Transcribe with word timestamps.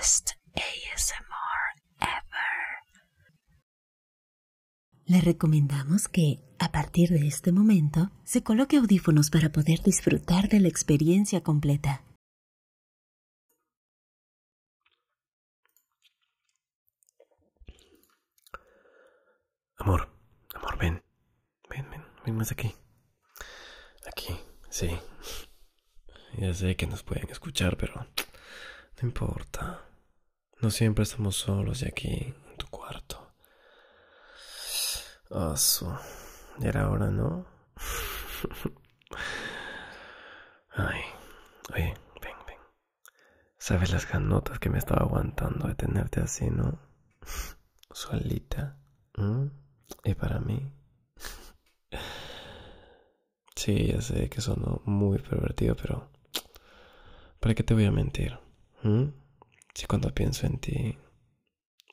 best 0.00 0.30
ASMR 0.54 1.62
ever. 2.00 2.70
Le 5.04 5.20
recomendamos 5.20 6.08
que, 6.08 6.40
a 6.58 6.72
partir 6.72 7.10
de 7.10 7.26
este 7.26 7.52
momento, 7.52 8.10
se 8.24 8.42
coloque 8.42 8.78
audífonos 8.78 9.28
para 9.28 9.50
poder 9.52 9.82
disfrutar 9.82 10.48
de 10.48 10.60
la 10.60 10.68
experiencia 10.68 11.42
completa. 11.42 12.02
Amor, 19.76 20.08
amor, 20.54 20.78
ven. 20.78 21.02
Ven, 21.68 21.90
ven, 21.90 22.04
ven 22.24 22.36
más 22.36 22.52
aquí. 22.52 22.74
Aquí, 24.06 24.34
sí. 24.70 24.90
Ya 26.38 26.54
sé 26.54 26.76
que 26.76 26.86
nos 26.86 27.02
pueden 27.02 27.28
escuchar, 27.28 27.76
pero 27.76 28.06
no 29.02 29.08
importa. 29.08 29.89
No 30.62 30.70
siempre 30.70 31.04
estamos 31.04 31.36
solos 31.36 31.82
y 31.82 31.86
aquí, 31.86 32.34
en 32.50 32.56
tu 32.58 32.66
cuarto. 32.66 33.32
Oso. 35.30 35.98
Ya 36.58 36.68
era 36.68 36.90
hora, 36.90 37.10
¿no? 37.10 37.46
Ay, 40.72 41.00
oye, 41.74 41.94
ven, 42.20 42.36
ven. 42.46 42.58
¿Sabes 43.56 43.90
las 43.90 44.06
ganotas 44.06 44.58
que 44.58 44.68
me 44.68 44.78
estaba 44.78 45.02
aguantando 45.06 45.66
de 45.66 45.74
tenerte 45.74 46.20
así, 46.20 46.50
no? 46.50 46.78
Solita. 47.90 48.76
¿Mm? 49.16 49.46
Y 50.04 50.14
para 50.14 50.40
mí. 50.40 50.72
Sí, 53.56 53.88
ya 53.88 54.00
sé 54.00 54.30
que 54.30 54.40
sonó 54.40 54.80
muy 54.86 55.18
pervertido, 55.18 55.76
pero 55.76 56.08
¿para 57.40 57.54
qué 57.54 57.62
te 57.62 57.74
voy 57.74 57.84
a 57.84 57.90
mentir? 57.90 58.38
Si 59.74 59.86
cuando 59.86 60.14
pienso 60.14 60.46
en 60.46 60.58
ti, 60.58 60.98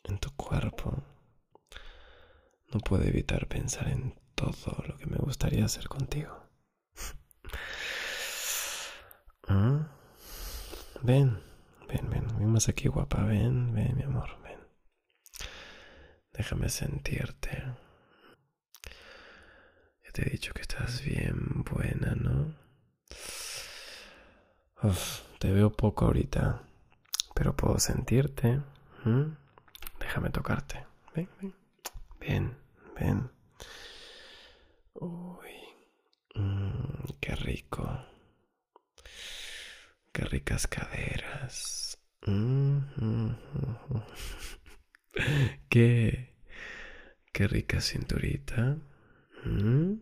en 0.03 0.19
tu 0.19 0.35
cuerpo, 0.35 1.03
no 2.73 2.79
puedo 2.79 3.03
evitar 3.03 3.47
pensar 3.47 3.87
en 3.89 4.19
todo 4.35 4.83
lo 4.87 4.97
que 4.97 5.05
me 5.05 5.17
gustaría 5.17 5.65
hacer 5.65 5.87
contigo. 5.87 6.49
¿Mm? 9.47 9.79
Ven, 11.03 11.39
ven, 11.87 12.09
ven, 12.09 12.27
ven 12.39 12.49
más 12.49 12.69
aquí, 12.69 12.87
guapa, 12.87 13.23
ven, 13.23 13.73
ven, 13.73 13.95
mi 13.95 14.03
amor, 14.03 14.29
ven. 14.41 14.59
Déjame 16.33 16.69
sentirte. 16.69 17.63
Ya 20.03 20.11
te 20.11 20.27
he 20.27 20.31
dicho 20.31 20.53
que 20.53 20.61
estás 20.61 21.03
bien 21.03 21.63
buena, 21.63 22.15
¿no? 22.15 22.55
Uf, 24.81 25.21
te 25.39 25.51
veo 25.51 25.71
poco 25.71 26.05
ahorita, 26.05 26.66
pero 27.37 27.55
puedo 27.55 27.77
sentirte. 27.77 28.63
Déjame 29.99 30.31
tocarte. 30.31 30.87
Ven, 31.13 31.29
ven. 31.39 31.53
Ven, 32.19 32.57
ven. 32.99 33.31
Uy, 34.95 35.51
mm, 36.33 37.05
qué 37.21 37.35
rico. 37.35 38.05
Qué 40.11 40.23
ricas 40.25 40.65
caderas. 40.65 41.99
Mm. 42.25 43.29
Qué, 45.69 46.35
qué 47.31 47.47
rica 47.47 47.81
cinturita. 47.81 48.77
Mm. 49.45 49.93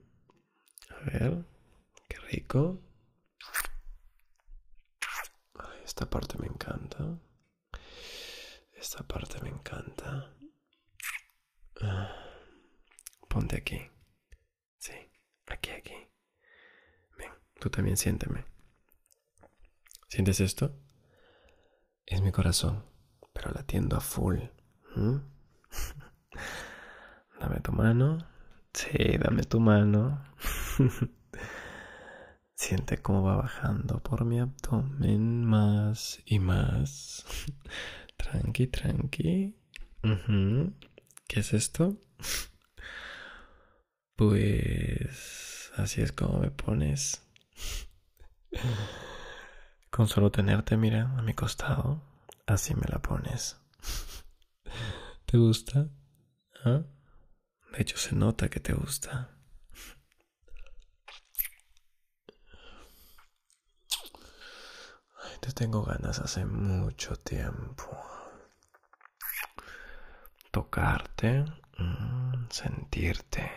A 0.89 0.99
ver, 1.09 1.45
qué 2.07 2.17
rico. 2.31 2.79
Ay, 5.59 5.79
esta 5.95 6.09
parte 6.09 6.37
me 6.39 6.47
encanta. 6.47 7.17
Esta 8.73 9.01
parte 9.07 9.41
me 9.41 9.47
encanta. 9.47 10.29
Ah, 11.81 12.13
ponte 13.29 13.55
aquí. 13.55 13.79
Sí, 14.77 14.91
aquí, 15.47 15.69
aquí. 15.71 15.93
Ven, 17.17 17.31
tú 17.61 17.69
también 17.69 17.95
siénteme. 17.95 18.43
¿Sientes 20.09 20.41
esto? 20.41 20.77
Es 22.05 22.19
mi 22.21 22.33
corazón, 22.33 22.83
pero 23.31 23.51
latiendo 23.51 23.95
a 23.95 24.01
full. 24.01 24.39
¿Mm? 24.97 25.19
Dame 27.39 27.61
tu 27.61 27.71
mano. 27.71 28.17
Sí, 28.73 29.17
dame 29.17 29.43
tu 29.43 29.61
mano. 29.61 30.25
Siente 32.65 32.97
cómo 32.97 33.21
va 33.21 33.35
bajando 33.35 34.01
por 34.01 34.25
mi 34.25 34.39
abdomen 34.39 35.45
más 35.45 36.19
y 36.25 36.39
más. 36.39 37.23
Tranqui, 38.17 38.65
tranqui. 38.65 39.55
¿Qué 41.27 41.39
es 41.39 41.53
esto? 41.53 41.95
Pues 44.15 45.71
así 45.77 46.01
es 46.01 46.11
como 46.11 46.39
me 46.39 46.49
pones. 46.49 47.21
Con 49.91 50.07
solo 50.07 50.31
tenerte, 50.31 50.75
mira, 50.75 51.13
a 51.19 51.21
mi 51.21 51.35
costado, 51.35 52.01
así 52.47 52.73
me 52.73 52.87
la 52.89 52.99
pones. 52.99 53.57
¿Te 55.27 55.37
gusta? 55.37 55.87
¿Ah? 56.63 56.81
De 57.73 57.81
hecho, 57.81 57.97
se 57.97 58.15
nota 58.15 58.49
que 58.49 58.59
te 58.59 58.73
gusta. 58.73 59.35
Ay, 65.25 65.37
te 65.41 65.44
tengo 65.55 65.83
ganas 65.83 66.19
hace 66.19 66.45
mucho 66.45 67.15
tiempo. 67.15 67.89
Tocarte, 70.51 71.45
mm, 71.77 72.49
sentirte, 72.49 73.51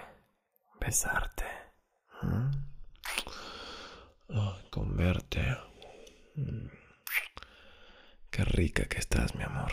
besarte, 0.80 1.44
mm. 2.22 2.50
Ay, 4.30 4.68
con 4.70 4.96
verte. 4.96 5.56
Mm. 6.36 6.68
Qué 8.30 8.44
rica 8.44 8.84
que 8.84 8.98
estás, 8.98 9.34
mi 9.34 9.42
amor. 9.42 9.72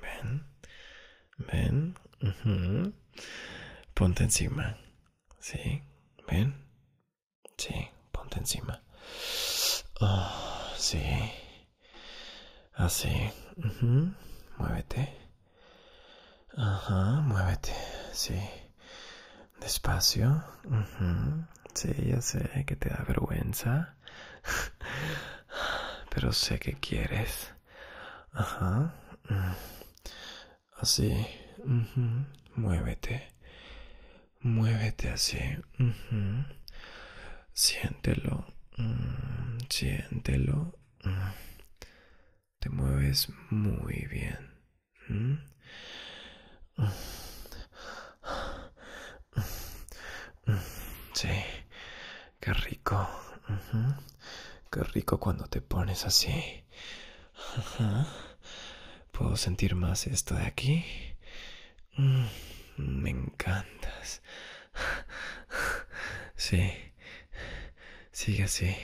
Ven, 0.00 0.46
ven. 1.38 1.96
Ponte 3.94 4.22
encima. 4.24 4.76
Sí, 5.40 5.82
ven. 6.28 6.54
Sí, 7.56 7.74
ponte 8.12 8.38
encima. 8.38 8.82
Ah, 10.00 10.51
sí. 10.82 11.02
Así. 12.74 13.12
ujú. 13.56 14.12
Muévete. 14.58 15.02
Ajá, 16.56 17.20
muévete. 17.22 17.72
Sí. 18.12 18.38
Despacio. 19.60 20.42
ujú. 20.64 21.46
Sí, 21.74 21.92
ya 22.10 22.20
sé 22.20 22.64
que 22.66 22.76
te 22.76 22.88
da 22.90 23.04
vergüenza. 23.06 23.94
Pero 26.10 26.32
sé 26.32 26.58
que 26.58 26.74
quieres. 26.74 27.52
Ajá. 28.32 28.92
mm. 29.28 29.54
Así. 30.80 31.10
ujú. 31.58 32.26
Muévete. 32.56 33.28
Muévete 34.40 35.10
así. 35.10 35.38
Siéntelo. 37.54 38.44
Mm, 38.76 39.58
Siéntelo. 39.68 40.78
mm. 41.04 41.32
Te 42.60 42.68
mueves 42.70 43.28
muy 43.50 44.06
bien. 44.06 44.38
¿m? 45.08 45.38
Sí, 51.14 51.28
qué 52.40 52.52
rico. 52.54 53.08
ujú. 53.48 53.94
Qué 54.70 54.82
rico 54.84 55.20
cuando 55.20 55.46
te 55.46 55.60
pones 55.60 56.04
así. 56.06 56.64
¿Puedo 59.12 59.36
sentir 59.36 59.74
más 59.74 60.06
esto 60.06 60.34
de 60.34 60.46
aquí? 60.46 60.84
Mm, 61.96 62.24
me 62.78 63.10
encantas. 63.10 64.22
Sí. 66.36 66.72
Sigue 68.12 68.44
así. 68.44 68.74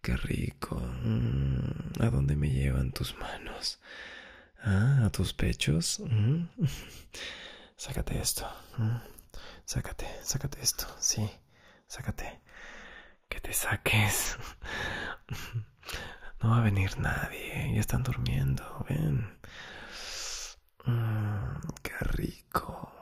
Qué 0.00 0.16
rico. 0.16 0.76
Mm, 0.76 2.02
¿A 2.02 2.10
dónde 2.10 2.36
me 2.36 2.50
llevan 2.50 2.92
tus 2.92 3.16
manos? 3.16 3.80
Ah, 4.62 5.02
a 5.06 5.10
tus 5.10 5.32
pechos. 5.32 6.00
Mm. 6.00 6.44
Sácate 7.76 8.18
esto. 8.20 8.46
Mm. 8.78 8.96
Sácate, 9.64 10.06
sácate 10.22 10.60
esto. 10.60 10.86
Sí, 10.98 11.28
sácate. 11.86 12.40
Que 13.28 13.40
te 13.40 13.52
saques. 13.52 14.36
No 16.42 16.50
va 16.50 16.58
a 16.58 16.62
venir 16.62 16.98
nadie. 16.98 17.72
Ya 17.72 17.80
están 17.80 18.02
durmiendo. 18.02 18.84
Ven. 18.88 19.38
Qué 21.82 21.92
rico. 22.00 22.92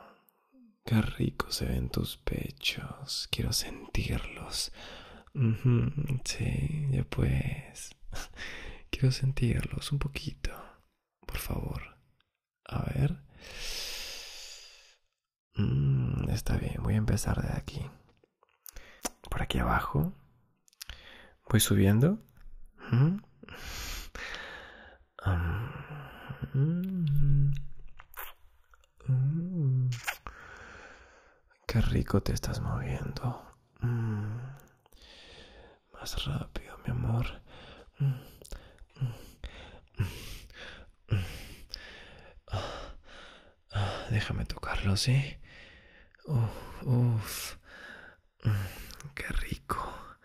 Qué 0.85 1.01
rico 1.01 1.51
se 1.51 1.65
ven 1.65 1.89
tus 1.89 2.17
pechos. 2.17 3.27
Quiero 3.31 3.51
sentirlos. 3.51 4.71
Sí, 6.25 6.87
ya 6.91 7.03
pues. 7.05 7.95
Quiero 8.91 9.11
sentirlos 9.11 9.91
un 9.91 9.99
poquito. 9.99 10.51
por 11.25 11.37
favor. 11.37 11.81
A 12.65 12.83
ver. 12.85 13.23
Mm, 15.55 16.29
está 16.29 16.57
bien, 16.57 16.81
voy 16.83 16.95
a 16.95 16.97
empezar 16.97 17.41
de 17.41 17.53
aquí. 17.57 17.89
Por 19.29 19.41
aquí 19.41 19.59
abajo. 19.59 20.13
Voy 21.49 21.59
subiendo. 21.59 22.19
Mm. 22.91 23.17
Mm. 29.07 29.89
Qué 31.67 31.81
rico 31.81 32.21
te 32.21 32.33
estás 32.33 32.59
moviendo. 32.61 33.45
Más 36.01 36.25
rápido, 36.25 36.77
mi 36.83 36.91
amor. 36.91 37.27
Déjame 44.09 44.45
tocarlo, 44.45 44.97
¿sí? 44.97 45.37
Uf, 46.25 46.83
uf. 46.83 47.55
Qué 49.13 49.27
rico. 49.27 50.17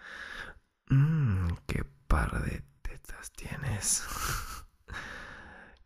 Mmm, 0.88 1.49
qué 1.67 1.84
par 2.08 2.43
de 2.43 2.64
tetas 2.81 3.31
tienes. 3.32 4.02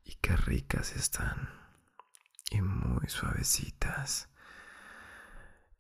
y 0.04 0.14
qué 0.22 0.36
ricas 0.36 0.93
están. 0.94 1.50
Y 2.52 2.62
muy 2.62 3.08
suavecitas. 3.08 4.28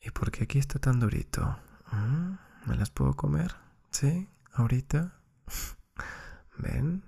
¿Y 0.00 0.10
por 0.10 0.32
qué 0.32 0.44
aquí 0.44 0.58
está 0.58 0.80
tan 0.80 0.98
durito? 0.98 1.58
¿Mm? 1.92 2.34
¿Me 2.66 2.76
las 2.76 2.90
puedo 2.90 3.14
comer? 3.14 3.69
¿Sí? 3.90 4.28
¿Ahorita? 4.52 5.12
¿Ven? 6.58 7.04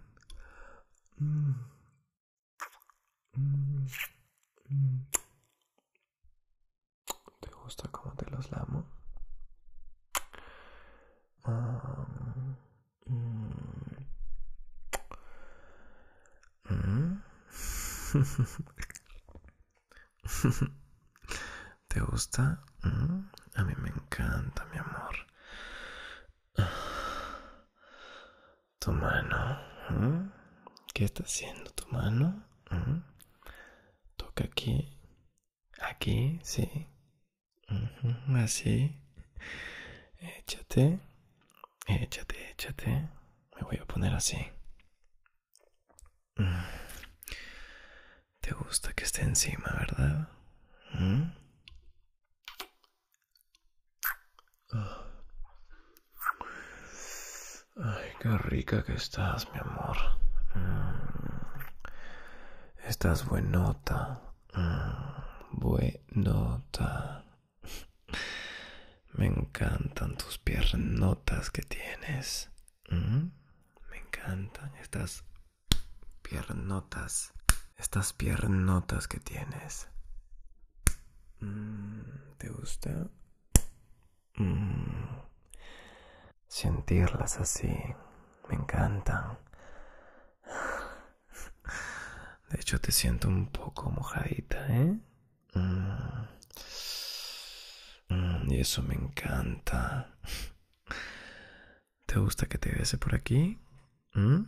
Mm. 1.19 1.53
Mm. 3.37 3.87
¿Te 7.41 7.51
gusta 7.51 7.89
cómo 7.91 8.15
te 8.15 8.31
los 8.31 8.51
lamo? 8.51 8.85
Ah, 11.45 12.07
mm. 13.07 13.53
Mm. 16.71 17.23
¿Te 21.89 22.01
gusta? 22.01 22.63
Mm. 22.83 23.21
A 23.55 23.65
mí 23.65 23.75
me 23.79 23.89
encanta, 23.91 24.65
mi 24.73 24.79
amor. 24.79 25.15
Tu 28.83 28.91
mano. 28.91 29.61
¿Qué 30.93 31.05
está 31.05 31.23
haciendo 31.23 31.71
tu 31.71 31.87
mano? 31.93 32.45
aquí. 34.43 34.99
Aquí, 35.81 36.41
sí. 36.43 36.89
así. 38.35 39.01
Échate. 40.19 40.99
Échate, 41.87 42.51
échate. 42.51 43.09
Me 43.55 43.63
voy 43.63 43.77
a 43.77 43.87
poner 43.87 44.15
así. 44.15 44.39
Te 48.41 48.51
gusta 48.53 48.93
que 48.95 49.05
esté 49.05 49.23
encima, 49.23 49.71
¿verdad? 49.79 50.29
Ay, 57.77 58.11
qué 58.21 58.29
rica 58.53 58.85
que 58.85 58.93
estás, 58.93 59.51
mi 59.51 59.59
amor. 59.61 59.97
Mm. 60.55 61.53
Estás 62.87 63.25
buenota. 63.25 64.21
Mm, 64.55 65.59
buenota. 65.59 67.25
Me 69.15 69.27
encantan 69.27 70.19
tus 70.19 70.37
piernotas 70.39 71.51
que 71.51 71.63
tienes. 71.63 72.51
Mm, 72.91 73.31
me 73.91 73.97
encantan 73.99 74.75
estas 74.77 75.25
piernotas. 76.21 77.33
Estas 77.79 78.13
piernotas 78.13 79.09
que 79.09 79.19
tienes. 79.19 79.89
Mm, 81.41 82.37
¿Te 82.37 82.49
gusta? 82.51 83.09
Sentirlas 86.49 87.41
así. 87.41 87.75
Me 88.49 88.57
encantan. 88.57 89.39
De 92.51 92.61
hecho, 92.61 92.81
te 92.81 92.93
siento 92.93 93.29
un 93.29 93.47
poco 93.51 93.91
mojadita, 93.91 94.67
¿eh? 94.69 94.99
Mm. 95.55 96.27
Mm, 98.09 98.51
y 98.53 98.61
eso 98.61 98.83
me 98.83 98.95
encanta. 98.95 100.15
¿Te 102.07 102.19
gusta 102.19 102.47
que 102.47 102.59
te 102.59 102.71
bese 102.71 102.99
por 102.99 103.15
aquí? 103.15 103.59
¿Mm? 104.15 104.43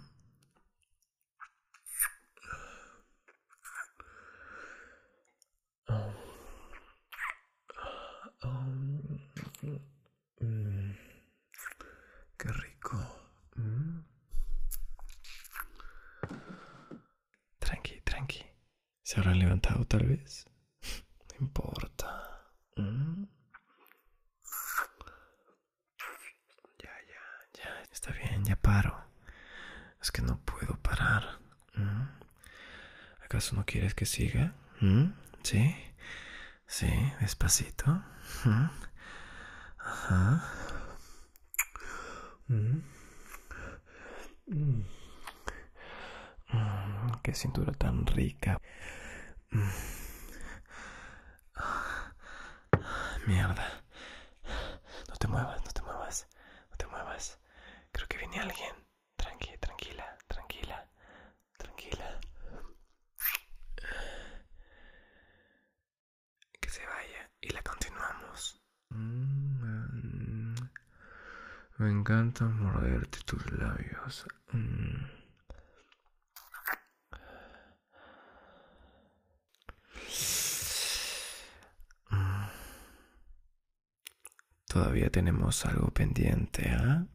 Qué 12.37 12.49
rico. 12.53 13.25
¿Se 19.03 19.21
habrán 19.35 19.39
levantado 19.39 19.85
tal 19.87 20.07
vez? 20.07 20.47
No 21.39 21.47
importa. 21.47 22.09
¿Mm? 22.77 23.25
Ya, 26.79 26.91
ya, 27.09 27.63
ya. 27.63 27.83
Está 27.93 28.13
bien, 28.13 28.45
ya 28.45 28.57
paro. 28.57 29.05
Es 30.01 30.13
que 30.13 30.23
no 30.23 30.39
puedo 30.45 30.77
parar. 30.83 31.41
¿Mm? 31.75 32.03
¿Acaso 33.25 33.57
no 33.57 33.65
quieres 33.65 33.95
que 33.95 34.07
siga? 34.07 34.55
¿Mm? 34.81 35.13
¿Sí? 35.43 35.75
Sí, 36.67 36.91
despacito. 37.21 38.03
Ajá. 39.79 40.45
Qué 47.23 47.35
cintura 47.35 47.73
tan 47.73 48.07
rica. 48.07 48.61
Mierda. 53.27 53.83
No 55.09 55.15
te 55.17 55.29
muevas, 55.29 55.65
no 55.65 55.71
te 55.71 55.81
muevas, 55.83 56.27
no 56.71 56.77
te 56.77 56.87
muevas. 56.89 57.39
Creo 57.93 58.09
que 58.09 58.19
viene 58.19 58.41
alguien. 58.41 58.75
Tranquila, 59.17 59.57
tranquila, 59.61 60.19
tranquila, 60.27 60.89
tranquila. 61.57 62.21
Que 66.61 66.69
se 66.69 66.85
vaya 66.87 67.31
y 67.41 67.51
la 67.51 67.63
continuamos. 67.63 68.61
Mm, 68.89 70.55
me 71.79 71.91
encanta 71.91 72.45
morderte 72.47 73.21
tus 73.25 73.53
labios. 73.53 74.27
Todavía 84.75 85.09
tenemos 85.09 85.65
algo 85.67 85.93
pendiente, 85.93 86.69
¿ah? 86.69 87.07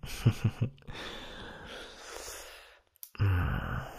Best 3.20 3.96